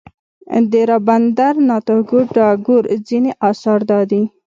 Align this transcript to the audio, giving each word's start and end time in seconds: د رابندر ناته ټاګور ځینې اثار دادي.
د 0.71 0.73
رابندر 0.91 1.53
ناته 1.69 1.93
ټاګور 2.35 2.83
ځینې 3.07 3.31
اثار 3.49 3.79
دادي. 3.89 4.21